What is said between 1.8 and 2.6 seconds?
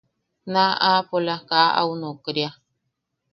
nokria.